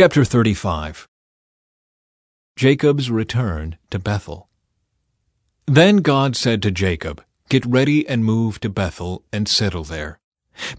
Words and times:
Chapter 0.00 0.24
35 0.24 1.08
Jacob's 2.54 3.10
return 3.10 3.78
to 3.90 3.98
Bethel. 3.98 4.48
Then 5.66 5.96
God 5.96 6.36
said 6.36 6.62
to 6.62 6.70
Jacob, 6.70 7.20
Get 7.48 7.66
ready 7.66 8.08
and 8.08 8.24
move 8.24 8.60
to 8.60 8.68
Bethel 8.68 9.24
and 9.32 9.48
settle 9.48 9.82
there. 9.82 10.20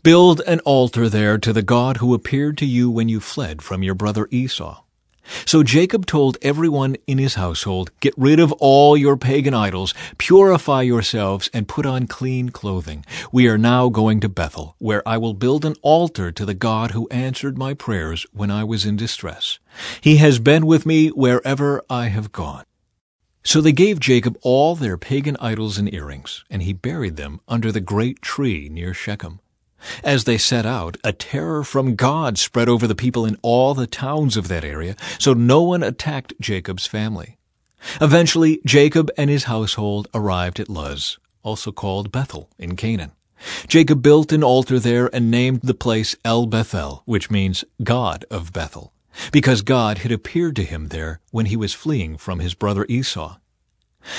Build 0.04 0.40
an 0.48 0.62
altar 0.62 1.10
there 1.10 1.38
to 1.38 1.52
the 1.52 1.62
God 1.62 1.98
who 1.98 2.14
appeared 2.14 2.58
to 2.60 2.66
you 2.66 2.90
when 2.90 3.10
you 3.10 3.20
fled 3.20 3.62
from 3.62 3.84
your 3.84 3.94
brother 3.94 4.30
Esau. 4.32 4.84
So 5.46 5.64
Jacob 5.64 6.06
told 6.06 6.38
everyone 6.42 6.96
in 7.08 7.18
his 7.18 7.36
household, 7.36 7.92
Get 8.00 8.14
rid 8.18 8.40
of 8.40 8.52
all 8.54 8.98
your 8.98 9.18
pagan 9.18 9.54
idols, 9.54 9.94
purify 10.18 10.82
yourselves, 10.82 11.50
and 11.54 11.68
put 11.68 11.86
on 11.86 12.08
clean 12.08 12.50
clothing. 12.50 13.06
We 13.32 13.48
are 13.48 13.58
now 13.58 13.90
going 13.90 14.20
to 14.22 14.30
Bethel, 14.30 14.76
where 14.80 15.08
I 15.08 15.18
will 15.18 15.34
build 15.34 15.66
an 15.66 15.76
altar 15.82 16.32
to 16.32 16.46
the 16.46 16.54
God 16.54 16.92
who 16.92 17.08
answered 17.10 17.58
my 17.58 17.74
prayers 17.74 18.26
when 18.34 18.52
I 18.52 18.64
was 18.64 18.86
in 18.86 18.96
distress. 18.96 19.60
He 20.02 20.18
has 20.18 20.40
been 20.40 20.66
with 20.66 20.86
me 20.86 21.10
wherever 21.10 21.84
I 21.90 22.08
have 22.08 22.32
gone. 22.32 22.66
So 23.44 23.62
they 23.62 23.72
gave 23.72 24.00
Jacob 24.00 24.38
all 24.42 24.76
their 24.76 24.98
pagan 24.98 25.38
idols 25.40 25.78
and 25.78 25.92
earrings, 25.94 26.44
and 26.50 26.64
he 26.64 26.74
buried 26.74 27.16
them 27.16 27.40
under 27.48 27.72
the 27.72 27.82
great 27.82 28.22
tree 28.22 28.70
near 28.70 28.94
Shechem. 28.94 29.40
As 30.04 30.24
they 30.24 30.38
set 30.38 30.66
out, 30.66 30.98
a 31.04 31.14
terror 31.14 31.64
from 31.64 31.96
God 31.96 32.38
spread 32.38 32.70
over 32.70 32.88
the 32.88 32.96
people 32.96 33.26
in 33.26 33.38
all 33.42 33.74
the 33.74 33.88
towns 33.88 34.38
of 34.38 34.48
that 34.48 34.64
area, 34.64 34.96
so 35.18 35.34
no 35.34 35.62
one 35.62 35.84
attacked 35.84 36.34
Jacob's 36.40 36.86
family. 36.86 37.38
Eventually, 38.02 38.62
Jacob 38.66 39.10
and 39.18 39.30
his 39.30 39.46
household 39.46 40.08
arrived 40.14 40.60
at 40.60 40.70
Luz, 40.70 41.18
also 41.44 41.72
called 41.72 42.12
Bethel, 42.12 42.50
in 42.58 42.76
Canaan. 42.76 43.12
Jacob 43.68 44.02
built 44.02 44.34
an 44.34 44.44
altar 44.44 44.80
there 44.80 45.10
and 45.14 45.32
named 45.32 45.62
the 45.62 45.74
place 45.74 46.16
El 46.26 46.46
Bethel, 46.46 47.04
which 47.06 47.32
means 47.32 47.64
God 47.82 48.26
of 48.30 48.52
Bethel, 48.52 48.92
because 49.32 49.62
God 49.62 50.00
had 50.00 50.12
appeared 50.12 50.56
to 50.58 50.64
him 50.64 50.90
there 50.90 51.22
when 51.32 51.46
he 51.46 51.56
was 51.56 51.74
fleeing 51.74 52.18
from 52.18 52.40
his 52.40 52.54
brother 52.54 52.86
Esau. 52.90 53.38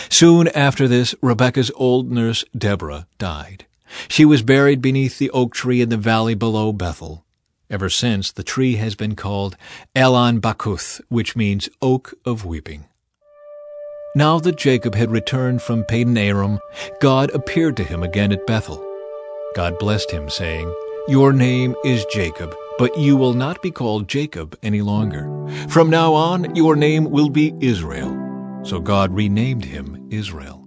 Soon 0.09 0.49
after 0.49 0.89
this, 0.89 1.15
Rebekah's 1.21 1.71
old 1.75 2.11
nurse 2.11 2.45
Deborah 2.57 3.07
died. 3.19 3.67
She 4.09 4.25
was 4.25 4.43
buried 4.43 4.81
beneath 4.81 5.19
the 5.19 5.31
oak 5.31 5.55
tree 5.55 5.81
in 5.81 5.89
the 5.89 5.97
valley 5.97 6.35
below 6.35 6.73
Bethel. 6.73 7.25
Ever 7.71 7.89
since, 7.89 8.33
the 8.33 8.43
tree 8.43 8.77
has 8.77 8.97
been 8.97 9.15
called 9.15 9.57
Elon 9.95 10.41
Bakuth, 10.41 11.01
which 11.09 11.37
means 11.37 11.69
Oak 11.81 12.15
of 12.25 12.45
Weeping. 12.45 12.87
Now 14.17 14.41
that 14.41 14.59
Jacob 14.59 14.97
had 14.97 15.13
returned 15.13 15.63
from 15.63 15.85
Padan 15.85 16.19
Aram, 16.19 16.59
God 17.01 17.31
appeared 17.31 17.77
to 17.77 17.85
him 17.85 18.03
again 18.03 18.33
at 18.33 18.45
Bethel. 18.45 18.85
God 19.55 19.79
blessed 19.79 20.11
him, 20.11 20.29
saying, 20.29 20.75
Your 21.07 21.33
name 21.33 21.77
is 21.85 22.05
Jacob, 22.07 22.53
but 22.77 22.99
you 22.99 23.17
will 23.17 23.35
not 23.35 23.63
be 23.63 23.71
called 23.71 24.09
Jacob 24.09 24.59
any 24.65 24.83
longer. 24.83 25.29
From 25.69 25.91
now 25.91 26.13
on, 26.13 26.57
your 26.57 26.75
name 26.75 27.09
will 27.09 27.31
be 27.31 27.55
Israel. 27.61 28.17
So 28.65 28.81
God 28.81 29.15
renamed 29.15 29.65
him 29.65 30.09
Israel. 30.11 30.60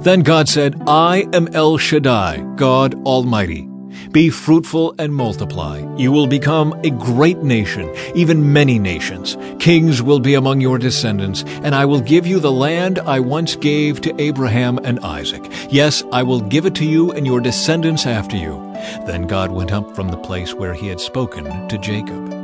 Then 0.00 0.22
God 0.22 0.48
said, 0.48 0.80
I 0.86 1.28
am 1.32 1.48
El 1.48 1.78
Shaddai, 1.78 2.40
God 2.56 2.94
Almighty. 3.06 3.68
Be 4.12 4.30
fruitful 4.30 4.94
and 4.98 5.14
multiply. 5.14 5.84
You 5.96 6.12
will 6.12 6.26
become 6.26 6.72
a 6.84 6.90
great 6.90 7.38
nation, 7.38 7.94
even 8.14 8.52
many 8.52 8.78
nations. 8.78 9.36
Kings 9.58 10.02
will 10.02 10.20
be 10.20 10.34
among 10.34 10.60
your 10.60 10.78
descendants, 10.78 11.44
and 11.62 11.74
I 11.74 11.84
will 11.84 12.00
give 12.00 12.26
you 12.26 12.38
the 12.38 12.52
land 12.52 12.98
I 13.00 13.20
once 13.20 13.56
gave 13.56 14.00
to 14.02 14.20
Abraham 14.20 14.78
and 14.84 15.00
Isaac. 15.00 15.44
Yes, 15.70 16.02
I 16.12 16.22
will 16.22 16.40
give 16.40 16.66
it 16.66 16.74
to 16.76 16.84
you 16.84 17.12
and 17.12 17.26
your 17.26 17.40
descendants 17.40 18.06
after 18.06 18.36
you. 18.36 18.60
Then 19.06 19.26
God 19.26 19.50
went 19.50 19.72
up 19.72 19.94
from 19.94 20.08
the 20.08 20.18
place 20.18 20.54
where 20.54 20.74
he 20.74 20.88
had 20.88 21.00
spoken 21.00 21.68
to 21.68 21.78
Jacob. 21.78 22.35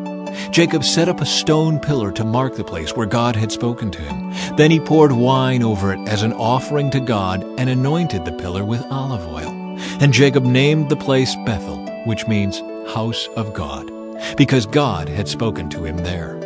Jacob 0.51 0.85
set 0.85 1.09
up 1.09 1.21
a 1.21 1.27
stone 1.27 1.79
pillar 1.79 2.13
to 2.13 2.25
mark 2.25 2.57
the 2.57 2.65
place 2.65 2.97
where 2.97 3.07
God 3.07 3.37
had 3.37 3.53
spoken 3.53 3.91
to 3.91 4.01
him. 4.01 4.33
Then 4.57 4.71
he 4.71 4.81
poured 4.81 5.13
wine 5.13 5.63
over 5.63 5.93
it 5.93 6.09
as 6.09 6.23
an 6.23 6.33
offering 6.33 6.91
to 6.91 7.01
God 7.01 7.43
and 7.59 7.69
anointed 7.69 8.25
the 8.25 8.33
pillar 8.33 8.65
with 8.65 8.83
olive 8.91 9.27
oil. 9.29 9.51
And 10.01 10.13
Jacob 10.13 10.45
named 10.45 10.89
the 10.89 10.97
place 10.97 11.35
Bethel, 11.47 11.87
which 12.07 12.27
means 12.27 12.61
house 12.93 13.29
of 13.37 13.55
God, 13.55 13.91
because 14.37 14.67
God 14.67 15.09
had 15.09 15.29
spoken 15.29 15.71
to 15.71 15.85
him 15.85 15.99
there. 15.99 16.39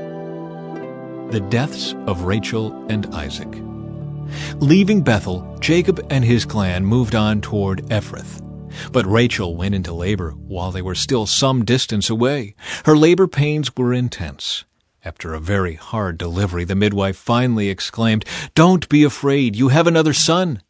The 1.30 1.40
deaths 1.40 1.94
of 2.06 2.22
Rachel 2.22 2.72
and 2.88 3.06
Isaac. 3.14 3.52
Leaving 4.56 5.02
Bethel, 5.02 5.56
Jacob 5.60 6.04
and 6.10 6.24
his 6.24 6.44
clan 6.44 6.84
moved 6.84 7.14
on 7.14 7.40
toward 7.40 7.84
Ephrath. 7.86 8.45
But 8.92 9.06
Rachel 9.06 9.56
went 9.56 9.74
into 9.74 9.92
labor 9.92 10.30
while 10.32 10.70
they 10.70 10.82
were 10.82 10.94
still 10.94 11.26
some 11.26 11.64
distance 11.64 12.10
away. 12.10 12.54
Her 12.84 12.96
labor 12.96 13.26
pains 13.26 13.74
were 13.76 13.92
intense. 13.92 14.64
After 15.04 15.34
a 15.34 15.40
very 15.40 15.74
hard 15.74 16.18
delivery, 16.18 16.64
the 16.64 16.74
midwife 16.74 17.16
finally 17.16 17.68
exclaimed, 17.68 18.24
Don't 18.54 18.88
be 18.88 19.04
afraid, 19.04 19.54
you 19.54 19.68
have 19.68 19.86
another 19.86 20.12
son. 20.12 20.62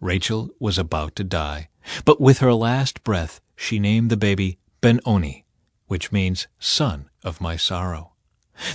Rachel 0.00 0.50
was 0.58 0.78
about 0.78 1.14
to 1.16 1.24
die, 1.24 1.68
but 2.04 2.20
with 2.20 2.38
her 2.38 2.54
last 2.54 3.04
breath 3.04 3.40
she 3.54 3.78
named 3.78 4.10
the 4.10 4.16
baby 4.16 4.58
Ben-Oni, 4.80 5.44
which 5.86 6.12
means 6.12 6.48
son 6.58 7.08
of 7.22 7.40
my 7.40 7.56
sorrow. 7.56 8.12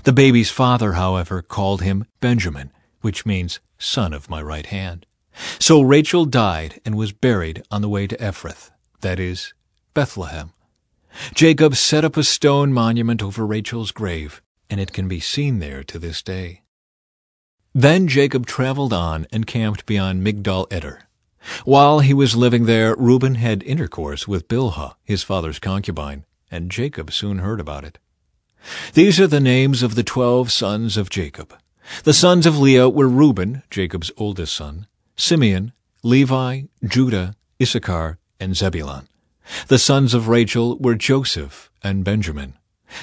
The 0.04 0.14
baby's 0.14 0.52
father, 0.52 0.94
however, 0.94 1.42
called 1.42 1.82
him 1.82 2.06
Benjamin, 2.20 2.72
which 3.02 3.26
means 3.26 3.60
son 3.78 4.14
of 4.14 4.30
my 4.30 4.42
right 4.42 4.66
hand. 4.68 5.06
So 5.60 5.82
Rachel 5.82 6.26
died 6.26 6.80
and 6.86 6.96
was 6.96 7.12
buried 7.12 7.64
on 7.72 7.82
the 7.82 7.90
way 7.90 8.08
to 8.08 8.18
Ephrath, 8.18 8.72
that 9.02 9.20
is, 9.20 9.54
Bethlehem. 9.94 10.54
Jacob 11.34 11.76
set 11.76 12.04
up 12.04 12.18
a 12.18 12.24
stone 12.24 12.74
monument 12.74 13.22
over 13.22 13.46
Rachel's 13.46 13.92
grave, 13.92 14.42
and 14.70 14.80
it 14.80 14.94
can 14.94 15.08
be 15.08 15.20
seen 15.20 15.60
there 15.60 15.84
to 15.84 16.00
this 16.00 16.22
day. 16.22 16.62
Then 17.74 18.08
Jacob 18.08 18.46
traveled 18.46 18.94
on 18.94 19.28
and 19.32 19.48
camped 19.48 19.86
beyond 19.86 20.26
Migdal 20.26 20.72
Eder. 20.72 21.08
While 21.66 22.00
he 22.00 22.14
was 22.14 22.36
living 22.36 22.66
there, 22.66 22.96
Reuben 22.96 23.36
had 23.36 23.64
intercourse 23.64 24.28
with 24.28 24.48
Bilhah, 24.48 24.96
his 25.04 25.24
father's 25.24 25.60
concubine, 25.60 26.26
and 26.50 26.72
Jacob 26.72 27.12
soon 27.12 27.40
heard 27.40 27.60
about 27.60 27.84
it. 27.84 28.00
These 28.94 29.20
are 29.20 29.28
the 29.28 29.40
names 29.40 29.84
of 29.84 29.96
the 29.96 30.04
twelve 30.04 30.52
sons 30.52 30.96
of 30.96 31.10
Jacob. 31.10 31.54
The 32.04 32.14
sons 32.14 32.46
of 32.46 32.58
Leah 32.58 32.88
were 32.88 33.10
Reuben, 33.10 33.64
Jacob's 33.70 34.12
oldest 34.18 34.56
son, 34.56 34.88
Simeon, 35.16 35.74
Levi, 36.04 36.64
Judah, 36.84 37.36
Issachar, 37.62 38.18
and 38.40 38.56
Zebulun. 38.56 39.08
The 39.68 39.80
sons 39.80 40.14
of 40.14 40.28
Rachel 40.28 40.78
were 40.78 40.96
Joseph 40.96 41.70
and 41.84 42.04
Benjamin. 42.04 42.54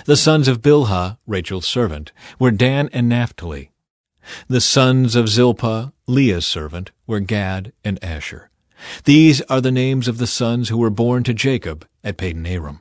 The 0.07 0.17
sons 0.17 0.49
of 0.49 0.63
Bilhah, 0.63 1.19
Rachel's 1.27 1.67
servant, 1.67 2.13
were 2.39 2.51
Dan 2.51 2.89
and 2.93 3.09
Naphtali. 3.09 3.71
The 4.49 4.61
sons 4.61 5.17
of 5.17 5.29
Zilpah, 5.29 5.93
Leah's 6.07 6.47
servant, 6.47 6.91
were 7.07 7.21
Gad 7.21 7.73
and 7.85 8.03
Asher. 8.03 8.51
These 9.05 9.41
are 9.43 9.61
the 9.61 9.73
names 9.73 10.09
of 10.09 10.19
the 10.19 10.27
sons 10.27 10.69
who 10.69 10.79
were 10.79 10.91
born 10.91 11.23
to 11.25 11.35
Jacob 11.35 11.87
at 12.03 12.17
Padan 12.17 12.47
Aram. 12.47 12.81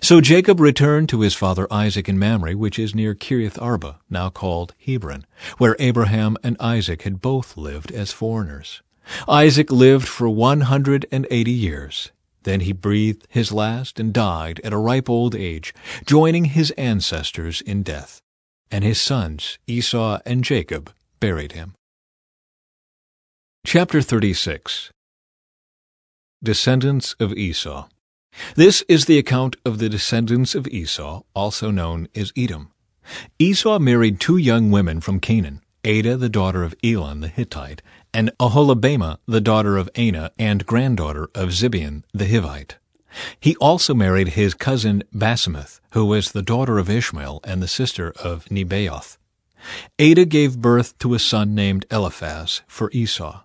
So 0.00 0.20
Jacob 0.20 0.60
returned 0.60 1.08
to 1.08 1.20
his 1.20 1.34
father 1.34 1.66
Isaac 1.70 2.08
in 2.08 2.18
Mamre, 2.18 2.56
which 2.56 2.78
is 2.78 2.94
near 2.94 3.14
Kiriath 3.14 3.60
Arba, 3.60 3.98
now 4.08 4.30
called 4.30 4.74
Hebron, 4.84 5.26
where 5.58 5.76
Abraham 5.78 6.36
and 6.42 6.56
Isaac 6.60 7.02
had 7.02 7.20
both 7.20 7.56
lived 7.56 7.90
as 7.92 8.12
foreigners. 8.12 8.82
Isaac 9.28 9.70
lived 9.70 10.06
for 10.06 10.28
one 10.28 10.62
hundred 10.62 11.06
and 11.10 11.26
eighty 11.30 11.52
years. 11.52 12.12
Then 12.42 12.60
he 12.60 12.72
breathed 12.72 13.26
his 13.28 13.52
last 13.52 14.00
and 14.00 14.12
died 14.12 14.60
at 14.64 14.72
a 14.72 14.78
ripe 14.78 15.10
old 15.10 15.34
age, 15.34 15.74
joining 16.06 16.46
his 16.46 16.70
ancestors 16.72 17.60
in 17.60 17.82
death. 17.82 18.22
And 18.70 18.84
his 18.84 19.00
sons, 19.00 19.58
Esau 19.66 20.20
and 20.24 20.44
Jacob, 20.44 20.92
buried 21.18 21.52
him. 21.52 21.74
Chapter 23.66 24.00
36 24.00 24.90
Descendants 26.42 27.14
of 27.20 27.34
Esau 27.34 27.88
this 28.54 28.82
is 28.88 29.06
the 29.06 29.18
account 29.18 29.56
of 29.64 29.78
the 29.78 29.88
descendants 29.88 30.54
of 30.54 30.66
Esau, 30.68 31.22
also 31.34 31.70
known 31.70 32.08
as 32.14 32.32
Edom. 32.36 32.70
Esau 33.38 33.78
married 33.78 34.20
two 34.20 34.36
young 34.36 34.70
women 34.70 35.00
from 35.00 35.20
Canaan, 35.20 35.62
Adah 35.84 36.16
the 36.16 36.28
daughter 36.28 36.62
of 36.62 36.74
Elon 36.84 37.20
the 37.20 37.28
Hittite, 37.28 37.82
and 38.12 38.30
Aholibamah 38.38 39.18
the 39.26 39.40
daughter 39.40 39.76
of 39.76 39.88
Anah 39.96 40.32
and 40.38 40.66
granddaughter 40.66 41.30
of 41.34 41.50
Zibeon 41.50 42.02
the 42.12 42.26
Hivite. 42.26 42.76
He 43.40 43.56
also 43.56 43.94
married 43.94 44.28
his 44.28 44.54
cousin 44.54 45.02
Basemath, 45.12 45.80
who 45.92 46.06
was 46.06 46.32
the 46.32 46.42
daughter 46.42 46.78
of 46.78 46.88
Ishmael 46.88 47.40
and 47.44 47.62
the 47.62 47.68
sister 47.68 48.12
of 48.22 48.44
Nebaioth. 48.46 49.16
Adah 49.98 50.24
gave 50.26 50.60
birth 50.60 50.98
to 50.98 51.14
a 51.14 51.18
son 51.18 51.54
named 51.54 51.86
Eliphaz 51.90 52.62
for 52.66 52.90
Esau. 52.92 53.42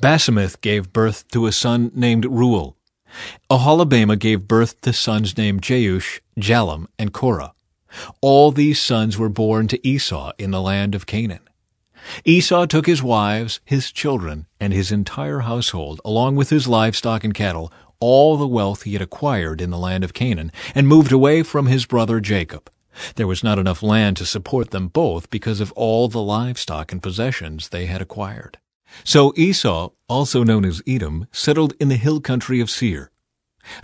Basemath 0.00 0.60
gave 0.60 0.92
birth 0.92 1.28
to 1.32 1.46
a 1.46 1.52
son 1.52 1.90
named 1.94 2.24
Reuel 2.24 2.76
Aholibamah 3.50 4.18
gave 4.18 4.48
birth 4.48 4.80
to 4.82 4.92
sons 4.92 5.36
named 5.36 5.62
Jeush, 5.62 6.20
Jalam, 6.38 6.86
and 6.98 7.12
Korah. 7.12 7.52
All 8.20 8.50
these 8.50 8.80
sons 8.80 9.18
were 9.18 9.28
born 9.28 9.68
to 9.68 9.86
Esau 9.86 10.32
in 10.38 10.50
the 10.50 10.60
land 10.60 10.94
of 10.94 11.06
Canaan. 11.06 11.40
Esau 12.24 12.66
took 12.66 12.86
his 12.86 13.02
wives, 13.02 13.60
his 13.64 13.90
children, 13.90 14.46
and 14.60 14.72
his 14.72 14.92
entire 14.92 15.40
household, 15.40 16.00
along 16.04 16.36
with 16.36 16.50
his 16.50 16.68
livestock 16.68 17.24
and 17.24 17.34
cattle, 17.34 17.72
all 18.00 18.36
the 18.36 18.46
wealth 18.46 18.82
he 18.82 18.92
had 18.92 19.02
acquired 19.02 19.60
in 19.60 19.70
the 19.70 19.78
land 19.78 20.04
of 20.04 20.12
Canaan, 20.12 20.52
and 20.74 20.88
moved 20.88 21.12
away 21.12 21.42
from 21.42 21.66
his 21.66 21.86
brother 21.86 22.20
Jacob. 22.20 22.70
There 23.16 23.26
was 23.26 23.42
not 23.42 23.58
enough 23.58 23.82
land 23.82 24.16
to 24.18 24.26
support 24.26 24.70
them 24.70 24.88
both 24.88 25.30
because 25.30 25.60
of 25.60 25.72
all 25.72 26.08
the 26.08 26.22
livestock 26.22 26.92
and 26.92 27.02
possessions 27.02 27.68
they 27.68 27.86
had 27.86 28.02
acquired. 28.02 28.58
So 29.02 29.32
Esau, 29.36 29.90
also 30.08 30.44
known 30.44 30.64
as 30.64 30.82
Edom, 30.86 31.26
settled 31.32 31.74
in 31.80 31.88
the 31.88 31.96
hill 31.96 32.20
country 32.20 32.60
of 32.60 32.70
Seir. 32.70 33.10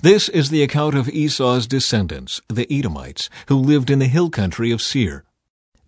This 0.02 0.28
is 0.28 0.50
the 0.50 0.62
account 0.62 0.94
of 0.94 1.08
Esau's 1.08 1.66
descendants, 1.66 2.40
the 2.48 2.70
Edomites, 2.72 3.30
who 3.48 3.56
lived 3.56 3.90
in 3.90 3.98
the 3.98 4.06
hill 4.06 4.30
country 4.30 4.70
of 4.70 4.82
Seir. 4.82 5.24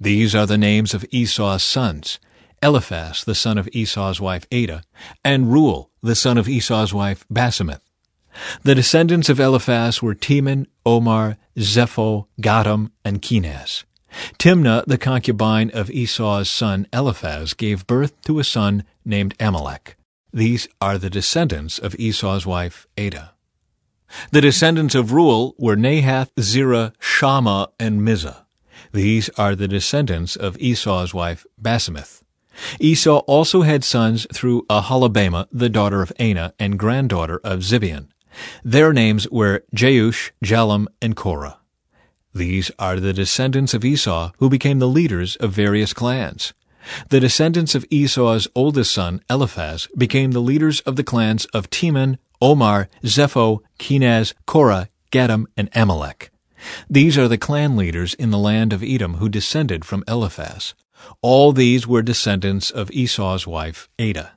These 0.01 0.35
are 0.35 0.47
the 0.47 0.59
names 0.59 0.95
of 0.95 1.05
Esau's 1.11 1.63
sons, 1.63 2.19
Eliphaz, 2.63 3.25
the 3.25 3.35
son 3.35 3.59
of 3.59 3.69
Esau's 3.73 4.21
wife 4.21 4.47
Adah, 4.51 4.83
and 5.25 5.53
Reuel, 5.53 5.91
the 6.03 6.15
son 6.15 6.39
of 6.39 6.49
Esau's 6.49 6.95
wife 6.95 7.25
Basemath. 7.33 7.81
The 8.63 8.75
descendants 8.75 9.29
of 9.29 9.39
Eliphaz 9.39 10.01
were 10.01 10.15
Teman, 10.15 10.67
Omar, 10.87 11.37
Zepho, 11.57 12.27
Gatam, 12.41 12.91
and 13.05 13.21
Kenaz. 13.21 13.85
Timnah, 14.39 14.85
the 14.87 14.99
concubine 14.99 15.71
of 15.71 15.91
Esau's 15.91 16.51
son 16.51 16.87
Eliphaz, 16.93 17.55
gave 17.55 17.87
birth 17.87 18.21
to 18.23 18.39
a 18.39 18.45
son 18.45 18.85
named 19.05 19.35
Amalek. 19.41 19.97
These 20.33 20.69
are 20.81 20.99
the 20.99 21.11
descendants 21.11 21.79
of 21.79 21.95
Esau's 21.97 22.47
wife 22.47 22.87
Adah. 22.97 23.33
The 24.31 24.41
descendants 24.41 24.95
of 24.95 25.13
Reuel 25.13 25.55
were 25.59 25.77
Nahath, 25.77 26.31
Zerah, 26.41 26.93
Shammah, 26.99 27.69
and 27.79 28.01
Mizzah. 28.01 28.45
These 28.93 29.29
are 29.31 29.57
the 29.57 29.69
descendants 29.69 30.37
of 30.37 30.59
Esau's 30.59 31.15
wife 31.15 31.47
Basemath. 31.61 32.23
Esau 32.79 33.19
also 33.21 33.63
had 33.63 33.85
sons 33.85 34.27
through 34.33 34.67
Aholibamah, 34.67 35.49
the 35.51 35.71
daughter 35.71 36.03
of 36.03 36.13
Anah 36.19 36.53
and 36.59 36.79
granddaughter 36.79 37.41
of 37.43 37.61
Zibeon. 37.61 38.09
Their 38.63 38.93
names 38.93 39.29
were 39.31 39.65
Jeush, 39.75 40.31
Jalam, 40.45 40.87
and 41.01 41.17
Korah. 41.17 41.59
These 42.35 42.71
are 42.79 42.99
the 42.99 43.13
descendants 43.13 43.75
of 43.75 43.85
Esau 43.85 44.33
who 44.39 44.49
became 44.49 44.79
the 44.79 44.89
leaders 44.89 45.37
of 45.37 45.53
various 45.53 45.93
clans. 45.93 46.55
The 47.09 47.21
descendants 47.21 47.75
of 47.75 47.87
Esau's 47.91 48.49
oldest 48.55 48.93
son, 48.93 49.23
Eliphaz, 49.31 49.89
became 49.97 50.33
the 50.33 50.41
leaders 50.41 50.81
of 50.81 50.97
the 50.97 51.05
clans 51.05 51.45
of 51.47 51.71
Teman, 51.71 52.19
Omar, 52.41 52.89
Zepho, 53.05 53.61
Kenaz, 53.79 54.35
Korah, 54.47 54.89
Gatam, 55.11 55.47
and 55.57 55.69
Amalek. 55.75 56.31
These 56.89 57.19
are 57.19 57.29
the 57.29 57.39
clan 57.39 57.77
leaders 57.77 58.15
in 58.15 58.31
the 58.31 58.39
land 58.39 58.73
of 58.73 58.83
Edom 58.83 59.15
who 59.15 59.29
descended 59.29 59.85
from 59.85 60.05
Eliphaz. 60.07 60.75
All 61.21 61.53
these 61.53 61.87
were 61.87 62.03
descendants 62.03 62.71
of 62.71 62.91
Esau's 62.91 63.47
wife, 63.47 63.89
Adah. 63.99 64.31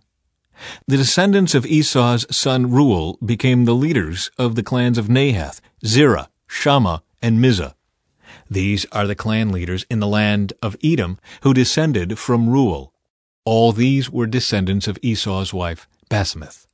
The 0.87 0.97
descendants 0.97 1.53
of 1.53 1.65
Esau's 1.65 2.25
son 2.35 2.71
Reuel 2.71 3.17
became 3.23 3.65
the 3.65 3.75
leaders 3.75 4.31
of 4.37 4.55
the 4.55 4.63
clans 4.63 4.97
of 4.97 5.07
Nahath, 5.07 5.59
Zerah, 5.85 6.29
Shammah, 6.47 7.03
and 7.21 7.39
Mizzah. 7.39 7.74
These 8.49 8.85
are 8.91 9.07
the 9.07 9.15
clan 9.15 9.51
leaders 9.51 9.85
in 9.89 9.99
the 9.99 10.07
land 10.07 10.53
of 10.61 10.77
Edom 10.83 11.19
who 11.41 11.53
descended 11.53 12.19
from 12.19 12.49
Reuel. 12.49 12.93
All 13.43 13.71
these 13.71 14.09
were 14.09 14.27
descendants 14.27 14.87
of 14.87 14.99
Esau's 15.01 15.53
wife, 15.53 15.87
Basemath. 16.09 16.65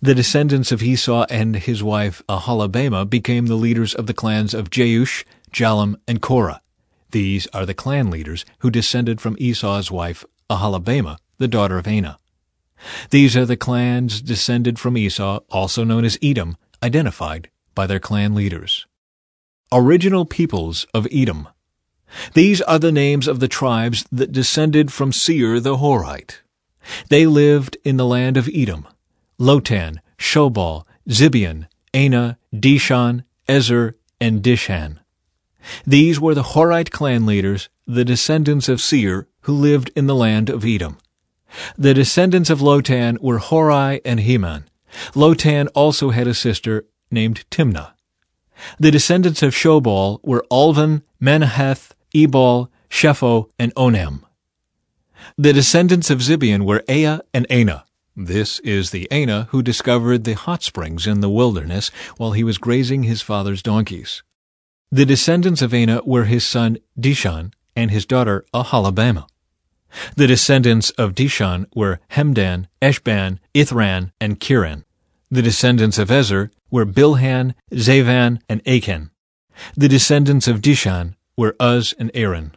The 0.00 0.14
descendants 0.14 0.70
of 0.70 0.82
Esau 0.82 1.26
and 1.30 1.56
his 1.56 1.82
wife 1.82 2.22
Aholibamah 2.28 3.08
became 3.08 3.46
the 3.46 3.56
leaders 3.56 3.94
of 3.94 4.06
the 4.06 4.14
clans 4.14 4.54
of 4.54 4.70
Jeush, 4.70 5.24
Jalam, 5.50 5.96
and 6.06 6.20
Korah. 6.20 6.60
These 7.10 7.46
are 7.48 7.66
the 7.66 7.74
clan 7.74 8.10
leaders 8.10 8.44
who 8.58 8.70
descended 8.70 9.20
from 9.20 9.36
Esau's 9.38 9.90
wife 9.90 10.24
Aholibamah, 10.50 11.18
the 11.38 11.48
daughter 11.48 11.78
of 11.78 11.86
Anah. 11.86 12.18
These 13.10 13.36
are 13.36 13.46
the 13.46 13.56
clans 13.56 14.20
descended 14.20 14.78
from 14.78 14.96
Esau, 14.96 15.40
also 15.50 15.84
known 15.84 16.04
as 16.04 16.18
Edom, 16.22 16.56
identified 16.82 17.48
by 17.74 17.86
their 17.86 18.00
clan 18.00 18.34
leaders. 18.34 18.86
Original 19.74 20.26
peoples 20.26 20.86
of 20.92 21.08
Edom. 21.10 21.48
These 22.34 22.60
are 22.62 22.78
the 22.78 22.92
names 22.92 23.26
of 23.26 23.40
the 23.40 23.48
tribes 23.48 24.04
that 24.12 24.30
descended 24.30 24.92
from 24.92 25.12
Seir 25.12 25.60
the 25.60 25.78
Horite. 25.78 26.40
They 27.08 27.24
lived 27.24 27.78
in 27.82 27.96
the 27.96 28.04
land 28.04 28.36
of 28.36 28.50
Edom. 28.54 28.86
Lotan, 29.40 29.98
Shobal, 30.18 30.84
Zibeon, 31.08 31.68
Anah, 31.94 32.38
Dishon, 32.54 33.24
Ezer, 33.48 33.96
and 34.20 34.42
Dishan. 34.42 34.98
These 35.86 36.20
were 36.20 36.34
the 36.34 36.42
Horite 36.42 36.90
clan 36.90 37.24
leaders, 37.24 37.70
the 37.86 38.04
descendants 38.04 38.68
of 38.68 38.80
Seir, 38.80 39.26
who 39.42 39.54
lived 39.54 39.90
in 39.96 40.06
the 40.06 40.14
land 40.14 40.50
of 40.50 40.66
Edom. 40.66 40.98
The 41.78 41.94
descendants 41.94 42.50
of 42.50 42.60
Lotan 42.60 43.18
were 43.20 43.38
Horai 43.38 44.00
and 44.04 44.20
Hemam. 44.20 44.64
Lotan 45.14 45.68
also 45.74 46.10
had 46.10 46.26
a 46.26 46.34
sister 46.34 46.84
named 47.10 47.44
Timnah. 47.50 47.91
The 48.78 48.90
descendants 48.90 49.42
of 49.42 49.54
Shobal 49.54 50.20
were 50.22 50.44
Alvan, 50.50 51.02
Manahath, 51.20 51.92
Ebal, 52.14 52.70
Shepho, 52.90 53.48
and 53.58 53.74
Onam. 53.74 54.22
The 55.38 55.52
descendants 55.52 56.10
of 56.10 56.18
Zibeon 56.18 56.64
were 56.64 56.84
Ea 56.88 57.20
and 57.32 57.46
Anah. 57.50 57.84
This 58.14 58.58
is 58.60 58.90
the 58.90 59.10
Anah 59.10 59.48
who 59.50 59.62
discovered 59.62 60.24
the 60.24 60.34
hot 60.34 60.62
springs 60.62 61.06
in 61.06 61.20
the 61.20 61.30
wilderness 61.30 61.90
while 62.18 62.32
he 62.32 62.44
was 62.44 62.58
grazing 62.58 63.04
his 63.04 63.22
father's 63.22 63.62
donkeys. 63.62 64.22
The 64.90 65.06
descendants 65.06 65.62
of 65.62 65.72
Anah 65.72 66.02
were 66.04 66.24
his 66.24 66.44
son 66.44 66.76
Dishon 67.00 67.54
and 67.74 67.90
his 67.90 68.04
daughter 68.04 68.44
Aholibamah. 68.52 69.26
The 70.16 70.26
descendants 70.26 70.90
of 70.90 71.14
Dishon 71.14 71.66
were 71.74 72.00
Hemdan, 72.10 72.66
Eshban, 72.82 73.38
Ithran, 73.54 74.10
and 74.20 74.38
Keran. 74.38 74.84
The 75.30 75.42
descendants 75.42 75.98
of 75.98 76.10
Ezer 76.10 76.50
were 76.72 76.84
Bilhan, 76.84 77.54
Zaavan, 77.70 78.40
and 78.48 78.64
Akan. 78.64 79.10
The 79.76 79.88
descendants 79.88 80.48
of 80.48 80.60
Dishon 80.60 81.14
were 81.36 81.54
Uz 81.62 81.94
and 81.98 82.10
Aran. 82.14 82.56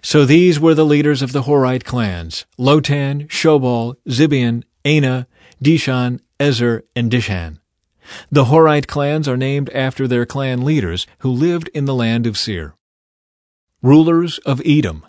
So 0.00 0.24
these 0.24 0.58
were 0.58 0.74
the 0.74 0.86
leaders 0.86 1.20
of 1.20 1.32
the 1.32 1.42
Horite 1.42 1.84
clans, 1.84 2.46
Lotan, 2.58 3.28
Shobal, 3.28 3.96
Zibeon, 4.08 4.62
Anah, 4.86 5.26
Dishan, 5.62 6.20
Ezer, 6.40 6.84
and 6.96 7.12
Dishan. 7.12 7.58
The 8.30 8.44
Horite 8.44 8.86
clans 8.86 9.28
are 9.28 9.36
named 9.36 9.68
after 9.70 10.08
their 10.08 10.24
clan 10.24 10.64
leaders 10.64 11.06
who 11.18 11.30
lived 11.30 11.68
in 11.74 11.84
the 11.84 11.94
land 11.94 12.26
of 12.26 12.38
Seir. 12.38 12.74
Rulers 13.82 14.38
of 14.38 14.62
Edom 14.64 15.04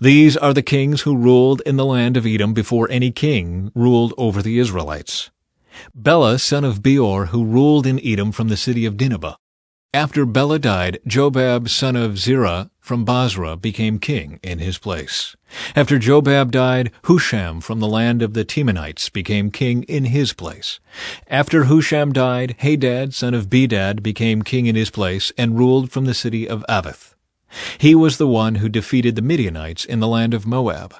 these 0.00 0.36
are 0.36 0.52
the 0.52 0.62
kings 0.62 1.02
who 1.02 1.16
ruled 1.16 1.62
in 1.64 1.76
the 1.76 1.84
land 1.84 2.16
of 2.16 2.26
Edom 2.26 2.52
before 2.52 2.90
any 2.90 3.10
king 3.10 3.70
ruled 3.74 4.12
over 4.18 4.42
the 4.42 4.58
Israelites. 4.58 5.30
Bela, 5.94 6.38
son 6.38 6.64
of 6.64 6.82
Beor, 6.82 7.26
who 7.26 7.44
ruled 7.44 7.86
in 7.86 8.00
Edom 8.04 8.32
from 8.32 8.48
the 8.48 8.56
city 8.56 8.84
of 8.86 8.96
Dinhabah. 8.96 9.36
After 9.94 10.26
Bela 10.26 10.58
died, 10.58 10.98
Jobab, 11.06 11.68
son 11.68 11.94
of 11.94 12.18
Zerah, 12.18 12.68
from 12.80 13.04
Bozrah, 13.04 13.56
became 13.56 14.00
king 14.00 14.40
in 14.42 14.58
his 14.58 14.76
place. 14.76 15.36
After 15.76 16.00
Jobab 16.00 16.50
died, 16.50 16.90
Husham 17.04 17.62
from 17.62 17.78
the 17.78 17.86
land 17.86 18.20
of 18.20 18.34
the 18.34 18.44
Temanites 18.44 19.08
became 19.08 19.52
king 19.52 19.84
in 19.84 20.06
his 20.06 20.32
place. 20.32 20.80
After 21.28 21.66
Husham 21.66 22.12
died, 22.12 22.56
Hadad, 22.58 23.14
son 23.14 23.34
of 23.34 23.48
Bedad, 23.48 24.02
became 24.02 24.42
king 24.42 24.66
in 24.66 24.74
his 24.74 24.90
place 24.90 25.30
and 25.38 25.56
ruled 25.56 25.92
from 25.92 26.06
the 26.06 26.12
city 26.12 26.48
of 26.48 26.64
Avith. 26.68 27.14
He 27.78 27.94
was 27.94 28.18
the 28.18 28.26
one 28.26 28.56
who 28.56 28.68
defeated 28.68 29.14
the 29.14 29.22
Midianites 29.22 29.84
in 29.84 30.00
the 30.00 30.08
land 30.08 30.34
of 30.34 30.44
Moab. 30.44 30.96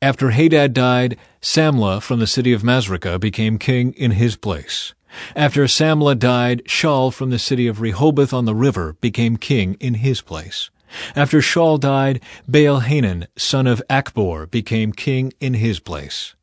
After 0.00 0.30
Hadad 0.30 0.72
died, 0.72 1.16
Samla 1.40 2.02
from 2.02 2.20
the 2.20 2.26
city 2.26 2.52
of 2.52 2.62
Masrekah 2.62 3.20
became 3.20 3.58
king 3.58 3.92
in 3.92 4.12
his 4.12 4.36
place. 4.36 4.94
After 5.34 5.64
Samla 5.64 6.18
died, 6.18 6.64
Shaul 6.64 7.12
from 7.12 7.30
the 7.30 7.38
city 7.38 7.66
of 7.66 7.80
Rehoboth 7.80 8.32
on 8.32 8.44
the 8.44 8.54
river 8.54 8.96
became 9.00 9.36
king 9.36 9.76
in 9.80 9.94
his 9.94 10.20
place. 10.20 10.70
After 11.14 11.38
Shaul 11.38 11.78
died, 11.78 12.20
Baal-Hanan, 12.46 13.26
son 13.36 13.66
of 13.66 13.82
Achbor, 13.90 14.50
became 14.50 14.92
king 14.92 15.32
in 15.40 15.54
his 15.54 15.80
place. 15.80 16.34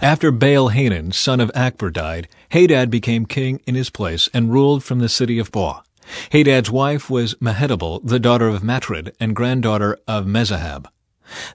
After 0.00 0.30
Baal-Hanan, 0.30 1.12
son 1.12 1.40
of 1.40 1.50
Achbor, 1.52 1.92
died, 1.92 2.28
Hadad 2.50 2.90
became 2.90 3.26
king 3.26 3.60
in 3.66 3.74
his 3.74 3.90
place 3.90 4.28
and 4.32 4.52
ruled 4.52 4.84
from 4.84 5.00
the 5.00 5.08
city 5.08 5.38
of 5.38 5.50
Boah. 5.50 5.82
Hadad's 6.30 6.70
wife 6.70 7.10
was 7.10 7.34
Mehetabel, 7.40 8.00
the 8.04 8.20
daughter 8.20 8.48
of 8.48 8.62
Matred 8.62 9.14
and 9.18 9.34
granddaughter 9.34 9.98
of 10.06 10.26
Mezahab. 10.26 10.86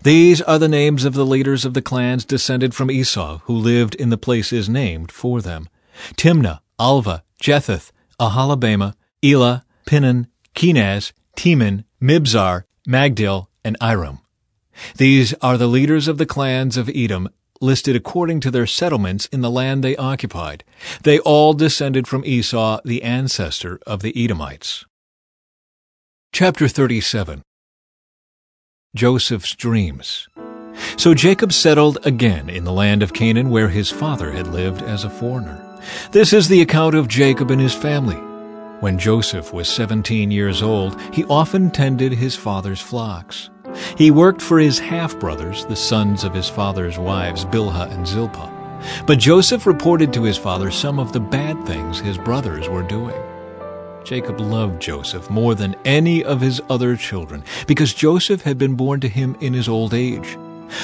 These 0.03 0.41
are 0.41 0.59
the 0.59 0.67
names 0.67 1.05
of 1.05 1.13
the 1.13 1.25
leaders 1.25 1.65
of 1.65 1.73
the 1.73 1.81
clans 1.81 2.25
descended 2.25 2.73
from 2.73 2.91
Esau, 2.91 3.39
who 3.43 3.53
lived 3.53 3.95
in 3.95 4.09
the 4.09 4.17
places 4.17 4.69
named 4.69 5.11
for 5.11 5.41
them. 5.41 5.69
Timnah, 6.15 6.59
Alva, 6.79 7.23
Jetheth, 7.41 7.91
Aholibamah, 8.19 8.95
Elah, 9.23 9.65
Pinon, 9.85 10.27
Kenaz, 10.55 11.11
Teman, 11.35 11.83
Mibzar, 12.01 12.63
Magdiel, 12.88 13.47
and 13.63 13.77
Iram. 13.81 14.19
These 14.95 15.33
are 15.35 15.57
the 15.57 15.67
leaders 15.67 16.07
of 16.07 16.17
the 16.17 16.25
clans 16.25 16.77
of 16.77 16.89
Edom 16.93 17.29
listed 17.61 17.95
according 17.95 18.39
to 18.39 18.51
their 18.51 18.67
settlements 18.67 19.25
in 19.27 19.41
the 19.41 19.51
land 19.51 19.83
they 19.83 19.95
occupied. 19.97 20.63
They 21.03 21.19
all 21.19 21.53
descended 21.53 22.07
from 22.07 22.23
Esau, 22.25 22.79
the 22.85 23.03
ancestor 23.03 23.79
of 23.85 24.01
the 24.01 24.13
Edomites. 24.15 24.85
Chapter 26.31 26.67
37 26.67 27.43
Joseph's 28.96 29.55
Dreams 29.55 30.27
So 30.98 31.13
Jacob 31.13 31.53
settled 31.53 32.00
again 32.08 32.50
in 32.50 32.63
the 32.63 32.74
land 32.74 33.03
of 33.03 33.13
Canaan 33.13 33.51
where 33.51 33.69
his 33.69 33.91
father 33.91 34.31
had 34.31 34.48
lived 34.48 34.81
as 34.81 35.03
a 35.03 35.12
foreigner. 35.12 35.63
This 36.12 36.34
is 36.34 36.48
the 36.48 36.62
account 36.62 36.96
of 36.96 37.08
Jacob 37.08 37.51
and 37.51 37.62
his 37.62 37.75
family. 37.75 38.15
When 38.79 38.98
Joseph 38.98 39.53
was 39.53 39.69
17 39.69 40.31
years 40.31 40.63
old, 40.63 41.00
he 41.13 41.24
often 41.25 41.69
tended 41.69 42.13
his 42.13 42.36
father's 42.36 42.81
flocks. 42.81 43.51
He 43.96 44.10
worked 44.10 44.41
for 44.41 44.58
his 44.58 44.79
half-brothers, 44.79 45.65
the 45.65 45.75
sons 45.75 46.24
of 46.24 46.34
his 46.34 46.50
father's 46.50 46.98
wives, 46.98 47.46
Bilhah 47.46 47.91
and 47.91 48.08
Zilpah. 48.08 48.51
But 49.05 49.19
Joseph 49.19 49.67
reported 49.67 50.12
to 50.13 50.24
his 50.24 50.38
father 50.38 50.72
some 50.72 50.98
of 50.98 51.13
the 51.13 51.19
bad 51.19 51.63
things 51.67 52.00
his 52.00 52.17
brothers 52.17 52.67
were 52.67 52.81
doing. 52.81 53.28
Jacob 54.03 54.39
loved 54.39 54.82
Joseph 54.82 55.29
more 55.29 55.56
than 55.56 55.75
any 55.86 56.24
of 56.24 56.41
his 56.41 56.62
other 56.70 56.96
children 56.96 57.44
because 57.68 57.94
Joseph 57.94 58.41
had 58.41 58.58
been 58.58 58.75
born 58.75 59.00
to 59.01 59.08
him 59.10 59.36
in 59.39 59.53
his 59.53 59.70
old 59.70 59.94
age. 59.94 60.38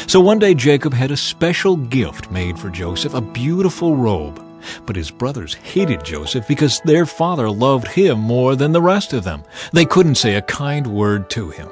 So 0.08 0.20
one 0.20 0.40
day 0.40 0.54
Jacob 0.54 0.94
had 0.94 1.12
a 1.12 1.18
special 1.18 1.76
gift 1.78 2.32
made 2.32 2.58
for 2.58 2.70
Joseph, 2.70 3.14
a 3.14 3.22
beautiful 3.22 3.96
robe. 3.96 4.42
But 4.86 4.96
his 4.96 5.12
brothers 5.12 5.54
hated 5.54 6.04
Joseph 6.04 6.48
because 6.48 6.82
their 6.82 7.06
father 7.06 7.50
loved 7.50 7.88
him 7.88 8.20
more 8.20 8.56
than 8.56 8.72
the 8.72 8.82
rest 8.82 9.14
of 9.14 9.24
them. 9.24 9.44
They 9.74 9.86
couldn't 9.86 10.16
say 10.16 10.36
a 10.36 10.42
kind 10.42 10.88
word 10.88 11.30
to 11.32 11.50
him. 11.50 11.70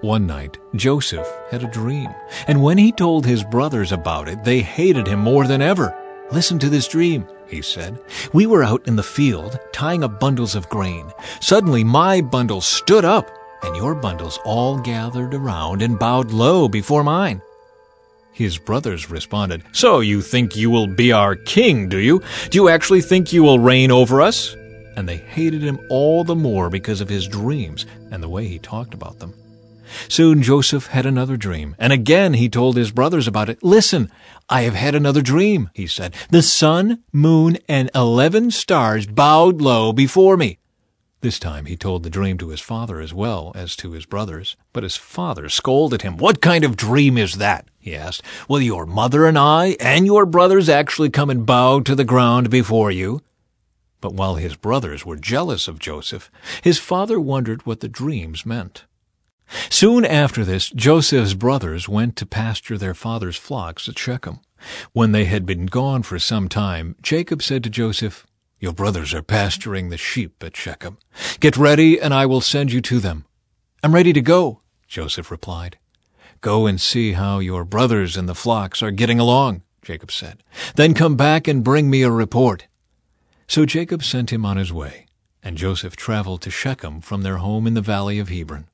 One 0.00 0.26
night, 0.26 0.58
Joseph 0.74 1.28
had 1.50 1.62
a 1.62 1.70
dream, 1.70 2.08
and 2.46 2.62
when 2.62 2.78
he 2.78 2.90
told 2.90 3.26
his 3.26 3.44
brothers 3.44 3.92
about 3.92 4.28
it, 4.28 4.42
they 4.44 4.60
hated 4.60 5.06
him 5.06 5.20
more 5.20 5.46
than 5.46 5.60
ever. 5.60 5.94
Listen 6.32 6.58
to 6.60 6.70
this 6.70 6.88
dream, 6.88 7.28
he 7.50 7.62
said. 7.62 8.00
We 8.32 8.46
were 8.46 8.62
out 8.62 8.86
in 8.86 8.96
the 8.96 9.02
field, 9.02 9.58
tying 9.72 10.04
up 10.04 10.20
bundles 10.20 10.54
of 10.54 10.68
grain. 10.68 11.12
Suddenly 11.40 11.84
my 11.84 12.20
bundle 12.20 12.60
stood 12.60 13.04
up, 13.04 13.30
and 13.62 13.76
your 13.76 13.94
bundles 13.94 14.38
all 14.44 14.78
gathered 14.78 15.34
around 15.34 15.82
and 15.82 15.98
bowed 15.98 16.30
low 16.30 16.68
before 16.68 17.04
mine. 17.04 17.42
His 18.32 18.56
brothers 18.56 19.10
responded, 19.10 19.62
So 19.72 20.00
you 20.00 20.22
think 20.22 20.56
you 20.56 20.70
will 20.70 20.86
be 20.86 21.12
our 21.12 21.36
king, 21.36 21.88
do 21.88 21.98
you? 21.98 22.22
Do 22.48 22.56
you 22.56 22.68
actually 22.68 23.02
think 23.02 23.32
you 23.32 23.42
will 23.42 23.58
reign 23.58 23.90
over 23.90 24.22
us? 24.22 24.54
And 24.96 25.08
they 25.08 25.18
hated 25.18 25.62
him 25.62 25.78
all 25.90 26.24
the 26.24 26.34
more 26.34 26.70
because 26.70 27.00
of 27.00 27.08
his 27.08 27.28
dreams 27.28 27.86
and 28.10 28.22
the 28.22 28.28
way 28.28 28.46
he 28.46 28.58
talked 28.58 28.94
about 28.94 29.18
them. 29.18 29.34
Soon 30.08 30.42
Joseph 30.42 30.86
had 30.88 31.06
another 31.06 31.36
dream, 31.36 31.74
and 31.78 31.92
again 31.92 32.34
he 32.34 32.48
told 32.48 32.76
his 32.76 32.90
brothers 32.90 33.26
about 33.26 33.48
it. 33.48 33.62
Listen, 33.62 34.10
I 34.48 34.62
have 34.62 34.74
had 34.74 34.94
another 34.94 35.22
dream, 35.22 35.70
he 35.74 35.86
said. 35.86 36.14
The 36.30 36.42
sun, 36.42 37.02
moon, 37.12 37.58
and 37.68 37.90
eleven 37.94 38.50
stars 38.50 39.06
bowed 39.06 39.60
low 39.60 39.92
before 39.92 40.36
me. 40.36 40.58
This 41.22 41.38
time 41.38 41.66
he 41.66 41.76
told 41.76 42.02
the 42.02 42.08
dream 42.08 42.38
to 42.38 42.48
his 42.48 42.60
father 42.62 42.98
as 42.98 43.12
well 43.12 43.52
as 43.54 43.76
to 43.76 43.92
his 43.92 44.06
brothers. 44.06 44.56
But 44.72 44.84
his 44.84 44.96
father 44.96 45.50
scolded 45.50 46.00
him. 46.00 46.16
What 46.16 46.40
kind 46.40 46.64
of 46.64 46.76
dream 46.76 47.18
is 47.18 47.34
that? 47.34 47.68
he 47.78 47.94
asked. 47.94 48.22
Will 48.48 48.62
your 48.62 48.86
mother 48.86 49.26
and 49.26 49.38
I 49.38 49.76
and 49.80 50.06
your 50.06 50.24
brothers 50.24 50.70
actually 50.70 51.10
come 51.10 51.28
and 51.28 51.44
bow 51.44 51.80
to 51.80 51.94
the 51.94 52.04
ground 52.04 52.48
before 52.48 52.90
you? 52.90 53.20
But 54.00 54.14
while 54.14 54.36
his 54.36 54.56
brothers 54.56 55.04
were 55.04 55.16
jealous 55.16 55.68
of 55.68 55.78
Joseph, 55.78 56.30
his 56.62 56.78
father 56.78 57.20
wondered 57.20 57.66
what 57.66 57.80
the 57.80 57.88
dreams 57.88 58.46
meant. 58.46 58.84
Soon 59.68 60.04
after 60.04 60.44
this, 60.44 60.70
Joseph's 60.70 61.34
brothers 61.34 61.88
went 61.88 62.16
to 62.16 62.26
pasture 62.26 62.78
their 62.78 62.94
father's 62.94 63.36
flocks 63.36 63.88
at 63.88 63.98
Shechem. 63.98 64.40
When 64.92 65.12
they 65.12 65.24
had 65.24 65.46
been 65.46 65.66
gone 65.66 66.02
for 66.02 66.18
some 66.18 66.48
time, 66.48 66.96
Jacob 67.02 67.42
said 67.42 67.64
to 67.64 67.70
Joseph, 67.70 68.26
Your 68.58 68.72
brothers 68.72 69.12
are 69.14 69.22
pasturing 69.22 69.88
the 69.88 69.96
sheep 69.96 70.42
at 70.44 70.56
Shechem. 70.56 70.98
Get 71.40 71.56
ready, 71.56 72.00
and 72.00 72.14
I 72.14 72.26
will 72.26 72.40
send 72.40 72.72
you 72.72 72.80
to 72.82 73.00
them. 73.00 73.24
I'm 73.82 73.94
ready 73.94 74.12
to 74.12 74.20
go, 74.20 74.60
Joseph 74.86 75.30
replied. 75.30 75.78
Go 76.40 76.66
and 76.66 76.80
see 76.80 77.12
how 77.12 77.38
your 77.38 77.64
brothers 77.64 78.16
and 78.16 78.28
the 78.28 78.34
flocks 78.34 78.82
are 78.82 78.90
getting 78.90 79.18
along, 79.18 79.62
Jacob 79.82 80.10
said. 80.12 80.42
Then 80.76 80.94
come 80.94 81.16
back 81.16 81.48
and 81.48 81.64
bring 81.64 81.90
me 81.90 82.02
a 82.02 82.10
report. 82.10 82.66
So 83.46 83.66
Jacob 83.66 84.04
sent 84.04 84.32
him 84.32 84.46
on 84.46 84.56
his 84.56 84.72
way, 84.72 85.06
and 85.42 85.58
Joseph 85.58 85.96
traveled 85.96 86.42
to 86.42 86.50
Shechem 86.50 87.00
from 87.00 87.22
their 87.22 87.38
home 87.38 87.66
in 87.66 87.74
the 87.74 87.80
valley 87.80 88.18
of 88.18 88.28
Hebron. 88.28 88.69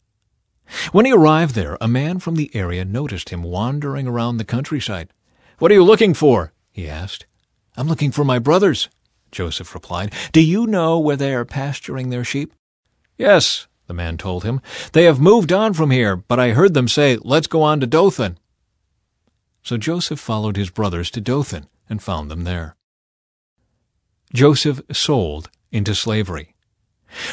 When 0.92 1.06
he 1.06 1.12
arrived 1.12 1.54
there, 1.54 1.76
a 1.80 1.88
man 1.88 2.18
from 2.18 2.36
the 2.36 2.50
area 2.54 2.84
noticed 2.84 3.30
him 3.30 3.42
wandering 3.42 4.06
around 4.06 4.36
the 4.36 4.44
countryside. 4.44 5.12
What 5.58 5.70
are 5.70 5.74
you 5.74 5.84
looking 5.84 6.14
for? 6.14 6.52
he 6.70 6.88
asked. 6.88 7.26
I'm 7.76 7.88
looking 7.88 8.10
for 8.10 8.24
my 8.24 8.38
brothers, 8.38 8.88
Joseph 9.30 9.74
replied. 9.74 10.12
Do 10.32 10.40
you 10.40 10.66
know 10.66 10.98
where 10.98 11.16
they 11.16 11.34
are 11.34 11.44
pasturing 11.44 12.10
their 12.10 12.24
sheep? 12.24 12.52
Yes, 13.16 13.66
the 13.86 13.94
man 13.94 14.16
told 14.16 14.44
him. 14.44 14.60
They 14.92 15.04
have 15.04 15.20
moved 15.20 15.52
on 15.52 15.72
from 15.74 15.90
here, 15.90 16.16
but 16.16 16.40
I 16.40 16.50
heard 16.50 16.74
them 16.74 16.88
say, 16.88 17.18
Let's 17.22 17.46
go 17.46 17.62
on 17.62 17.80
to 17.80 17.86
Dothan. 17.86 18.38
So 19.62 19.76
Joseph 19.76 20.20
followed 20.20 20.56
his 20.56 20.70
brothers 20.70 21.10
to 21.12 21.20
Dothan 21.20 21.66
and 21.88 22.02
found 22.02 22.30
them 22.30 22.44
there. 22.44 22.76
Joseph 24.32 24.80
sold 24.92 25.50
into 25.70 25.94
slavery. 25.94 26.55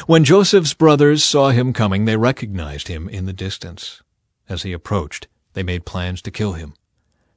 When 0.06 0.24
Joseph's 0.24 0.74
brothers 0.74 1.24
saw 1.24 1.50
him 1.50 1.72
coming, 1.72 2.04
they 2.04 2.16
recognized 2.16 2.88
him 2.88 3.08
in 3.08 3.26
the 3.26 3.32
distance. 3.32 4.02
As 4.48 4.62
he 4.62 4.72
approached, 4.72 5.28
they 5.54 5.62
made 5.62 5.86
plans 5.86 6.20
to 6.22 6.30
kill 6.30 6.52
him. 6.52 6.74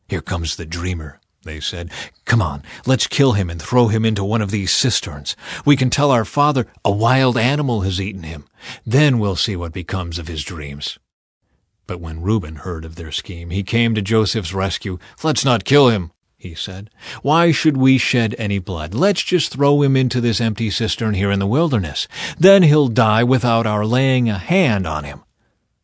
Here 0.08 0.22
comes 0.22 0.56
the 0.56 0.65
dreamer, 0.65 1.20
they 1.44 1.60
said. 1.60 1.91
Come 2.25 2.41
on, 2.41 2.63
let's 2.86 3.08
kill 3.08 3.34
him 3.34 3.50
and 3.50 3.62
throw 3.62 3.88
him 3.88 4.06
into 4.06 4.24
one 4.24 4.41
of 4.41 4.51
these 4.51 4.72
cisterns. 4.72 5.36
We 5.65 5.75
can 5.75 5.89
tell 5.89 6.12
our 6.12 6.25
father 6.25 6.67
a 6.84 6.91
wild 6.91 7.38
animal 7.38 7.82
has 7.82 8.01
eaten 8.01 8.24
him. 8.24 8.46
Then 8.86 9.20
we'll 9.20 9.36
see 9.36 9.56
what 9.56 9.74
becomes 9.74 10.20
of 10.20 10.27
his 10.27 10.44
dreams. 10.44 11.00
But 11.86 12.01
when 12.01 12.22
Reuben 12.22 12.58
heard 12.58 12.84
of 12.84 12.96
their 12.96 13.12
scheme, 13.12 13.50
he 13.50 13.63
came 13.63 13.96
to 13.96 14.01
Joseph's 14.01 14.53
rescue. 14.53 15.00
Let's 15.24 15.46
not 15.46 15.63
kill 15.63 15.88
him, 15.88 16.12
he 16.38 16.53
said. 16.53 16.89
Why 17.22 17.51
should 17.51 17.77
we 17.77 17.98
shed 17.98 18.36
any 18.38 18.60
blood? 18.60 18.94
Let's 18.94 19.24
just 19.24 19.51
throw 19.51 19.82
him 19.82 19.96
into 19.96 20.22
this 20.22 20.39
empty 20.39 20.70
cistern 20.70 21.15
here 21.15 21.32
in 21.32 21.39
the 21.39 21.48
wilderness. 21.48 22.08
Then 22.38 22.63
he'll 22.63 22.88
die 22.88 23.24
without 23.24 23.65
our 23.65 23.86
laying 23.86 24.29
a 24.29 24.38
hand 24.38 24.86
on 24.86 25.03
him. 25.03 25.24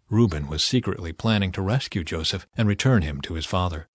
Reuben 0.10 0.48
was 0.48 0.64
secretly 0.64 1.12
planning 1.12 1.52
to 1.54 1.62
rescue 1.62 2.04
Joseph 2.04 2.46
and 2.56 2.68
return 2.68 3.02
him 3.02 3.20
to 3.22 3.34
his 3.34 3.48
father. 3.48 3.88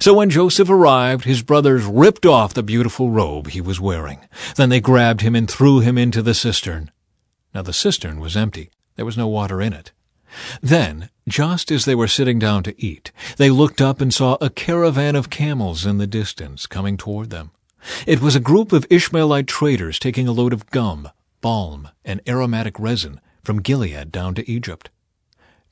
So 0.00 0.12
when 0.14 0.30
Joseph 0.30 0.68
arrived, 0.68 1.24
his 1.24 1.42
brothers 1.42 1.84
ripped 1.84 2.26
off 2.26 2.54
the 2.54 2.64
beautiful 2.64 3.10
robe 3.10 3.48
he 3.48 3.60
was 3.60 3.80
wearing. 3.80 4.26
Then 4.56 4.70
they 4.70 4.80
grabbed 4.80 5.20
him 5.20 5.36
and 5.36 5.48
threw 5.48 5.78
him 5.78 5.96
into 5.96 6.22
the 6.22 6.34
cistern. 6.34 6.90
Now 7.54 7.62
the 7.62 7.72
cistern 7.72 8.18
was 8.18 8.36
empty. 8.36 8.70
There 8.96 9.04
was 9.04 9.16
no 9.16 9.28
water 9.28 9.62
in 9.62 9.72
it. 9.72 9.92
Then, 10.62 11.10
just 11.26 11.70
as 11.70 11.84
they 11.84 11.94
were 11.94 12.08
sitting 12.08 12.38
down 12.38 12.62
to 12.64 12.82
eat, 12.82 13.12
they 13.36 13.50
looked 13.50 13.80
up 13.80 14.00
and 14.00 14.12
saw 14.12 14.36
a 14.40 14.50
caravan 14.50 15.14
of 15.16 15.30
camels 15.30 15.86
in 15.86 15.98
the 15.98 16.06
distance 16.06 16.66
coming 16.66 16.96
toward 16.96 17.30
them. 17.30 17.50
It 18.06 18.20
was 18.20 18.34
a 18.34 18.40
group 18.40 18.72
of 18.72 18.86
Ishmaelite 18.90 19.46
traders 19.46 19.98
taking 19.98 20.26
a 20.26 20.32
load 20.32 20.52
of 20.52 20.70
gum, 20.70 21.10
balm, 21.40 21.88
and 22.04 22.20
aromatic 22.28 22.78
resin 22.78 23.20
from 23.42 23.62
Gilead 23.62 24.10
down 24.10 24.34
to 24.34 24.50
Egypt. 24.50 24.90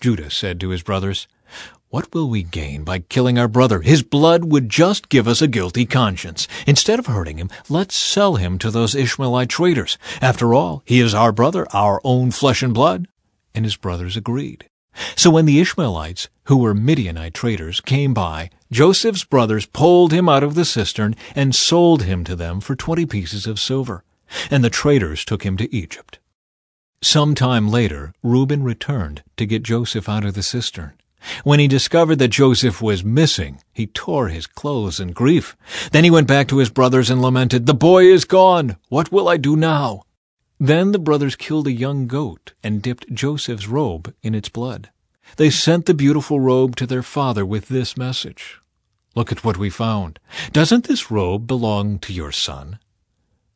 Judah 0.00 0.30
said 0.30 0.60
to 0.60 0.70
his 0.70 0.82
brothers, 0.82 1.26
What 1.88 2.14
will 2.14 2.28
we 2.28 2.42
gain 2.42 2.84
by 2.84 3.00
killing 3.00 3.38
our 3.38 3.48
brother? 3.48 3.80
His 3.80 4.02
blood 4.02 4.44
would 4.44 4.68
just 4.68 5.08
give 5.08 5.26
us 5.26 5.42
a 5.42 5.48
guilty 5.48 5.86
conscience. 5.86 6.46
Instead 6.66 6.98
of 6.98 7.06
hurting 7.06 7.38
him, 7.38 7.50
let's 7.68 7.96
sell 7.96 8.36
him 8.36 8.58
to 8.58 8.70
those 8.70 8.94
Ishmaelite 8.94 9.48
traders. 9.48 9.98
After 10.20 10.54
all, 10.54 10.82
he 10.84 11.00
is 11.00 11.14
our 11.14 11.32
brother, 11.32 11.66
our 11.72 12.00
own 12.04 12.30
flesh 12.30 12.62
and 12.62 12.74
blood 12.74 13.08
and 13.56 13.64
his 13.64 13.76
brothers 13.76 14.16
agreed. 14.16 14.68
So 15.16 15.30
when 15.30 15.46
the 15.46 15.60
Ishmaelites, 15.60 16.28
who 16.44 16.56
were 16.56 16.74
Midianite 16.74 17.34
traders, 17.34 17.80
came 17.80 18.14
by, 18.14 18.50
Joseph's 18.70 19.24
brothers 19.24 19.66
pulled 19.66 20.12
him 20.12 20.28
out 20.28 20.42
of 20.42 20.54
the 20.54 20.64
cistern 20.64 21.14
and 21.34 21.54
sold 21.54 22.04
him 22.04 22.24
to 22.24 22.36
them 22.36 22.60
for 22.60 22.76
twenty 22.76 23.04
pieces 23.04 23.46
of 23.46 23.60
silver, 23.60 24.04
and 24.50 24.62
the 24.62 24.70
traders 24.70 25.24
took 25.24 25.42
him 25.42 25.56
to 25.56 25.74
Egypt. 25.74 26.18
Some 27.02 27.34
time 27.34 27.68
later, 27.68 28.14
Reuben 28.22 28.62
returned 28.62 29.22
to 29.36 29.46
get 29.46 29.62
Joseph 29.62 30.08
out 30.08 30.24
of 30.24 30.34
the 30.34 30.42
cistern. 30.42 30.92
When 31.44 31.60
he 31.60 31.68
discovered 31.68 32.16
that 32.16 32.28
Joseph 32.28 32.80
was 32.80 33.04
missing, 33.04 33.60
he 33.72 33.86
tore 33.86 34.28
his 34.28 34.46
clothes 34.46 35.00
in 35.00 35.12
grief. 35.12 35.56
Then 35.92 36.04
he 36.04 36.10
went 36.10 36.28
back 36.28 36.48
to 36.48 36.58
his 36.58 36.70
brothers 36.70 37.10
and 37.10 37.20
lamented, 37.20 37.66
The 37.66 37.74
boy 37.74 38.04
is 38.04 38.24
gone! 38.24 38.76
What 38.88 39.12
will 39.12 39.28
I 39.28 39.36
do 39.36 39.56
now? 39.56 40.04
Then 40.58 40.92
the 40.92 40.98
brothers 40.98 41.36
killed 41.36 41.66
a 41.66 41.72
young 41.72 42.06
goat 42.06 42.54
and 42.62 42.80
dipped 42.80 43.12
Joseph's 43.12 43.68
robe 43.68 44.14
in 44.22 44.34
its 44.34 44.48
blood. 44.48 44.90
They 45.36 45.50
sent 45.50 45.86
the 45.86 45.94
beautiful 45.94 46.40
robe 46.40 46.76
to 46.76 46.86
their 46.86 47.02
father 47.02 47.44
with 47.44 47.68
this 47.68 47.96
message. 47.96 48.60
Look 49.14 49.32
at 49.32 49.44
what 49.44 49.58
we 49.58 49.70
found. 49.70 50.18
Doesn't 50.52 50.84
this 50.86 51.10
robe 51.10 51.46
belong 51.46 51.98
to 52.00 52.12
your 52.12 52.32
son? 52.32 52.78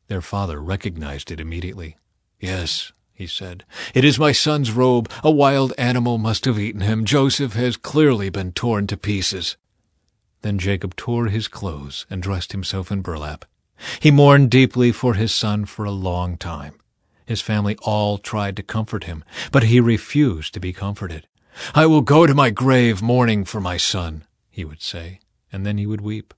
Their 0.09 0.21
father 0.21 0.61
recognized 0.61 1.31
it 1.31 1.41
immediately. 1.41 1.97
Yes, 2.41 2.93
he 3.13 3.27
said. 3.27 3.65
It 3.95 4.05
is 4.05 4.19
my 4.19 4.33
son's 4.33 4.73
robe. 4.73 5.11
A 5.23 5.31
wild 5.31 5.73
animal 5.79 6.19
must 6.19 6.47
have 6.47 6.59
eaten 6.59 6.81
him. 6.81 7.05
Joseph 7.05 7.53
has 7.53 7.77
clearly 7.77 8.31
been 8.31 8.53
torn 8.53 8.87
to 8.89 8.97
pieces. 8.97 9.57
Then 10.43 10.59
Jacob 10.59 10.97
tore 10.97 11.27
his 11.27 11.49
clothes 11.49 12.07
and 12.11 12.23
dressed 12.23 12.53
himself 12.53 12.91
in 12.91 13.03
burlap. 13.03 13.45
He 14.01 14.11
mourned 14.11 14.51
deeply 14.51 14.93
for 14.93 15.15
his 15.15 15.33
son 15.33 15.67
for 15.67 15.85
a 15.85 15.91
long 15.91 16.37
time. 16.37 16.80
His 17.31 17.41
family 17.41 17.77
all 17.83 18.19
tried 18.19 18.57
to 18.57 18.63
comfort 18.65 19.05
him, 19.05 19.23
but 19.53 19.63
he 19.63 19.79
refused 19.79 20.53
to 20.53 20.59
be 20.59 20.73
comforted. 20.73 21.29
I 21.77 21.87
will 21.87 22.01
go 22.01 22.27
to 22.27 22.35
my 22.35 22.51
grave 22.51 23.03
mourning 23.03 23.45
for 23.45 23.61
my 23.61 23.77
son, 23.77 24.25
he 24.51 24.65
would 24.65 24.83
say, 24.83 25.21
and 25.53 25.65
then 25.65 25.79
he 25.79 25.87
would 25.87 26.01
weep. 26.01 26.35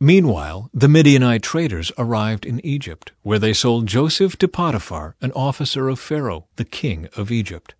Meanwhile, 0.00 0.68
the 0.74 0.88
Midianite 0.88 1.44
traders 1.44 1.92
arrived 1.96 2.44
in 2.44 2.58
Egypt, 2.66 3.12
where 3.22 3.38
they 3.38 3.52
sold 3.52 3.86
Joseph 3.86 4.36
to 4.38 4.48
Potiphar, 4.48 5.14
an 5.20 5.30
officer 5.30 5.88
of 5.88 6.00
Pharaoh, 6.00 6.48
the 6.56 6.64
king 6.64 7.06
of 7.16 7.30
Egypt. 7.30 7.76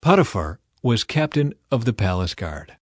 Potiphar 0.00 0.58
was 0.82 1.04
captain 1.04 1.52
of 1.70 1.84
the 1.84 1.92
palace 1.92 2.34
guard. 2.34 2.78